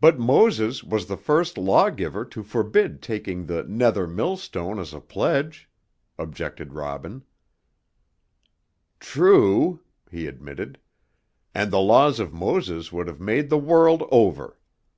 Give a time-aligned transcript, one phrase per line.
[0.00, 5.68] "But Moses was the first lawgiver to forbid taking the nether millstone as a pledge,"
[6.18, 7.22] objected Robin.
[8.98, 9.80] "True,"
[10.10, 10.78] he admitted,
[11.54, 14.56] "and the laws of Moses would have made the world over.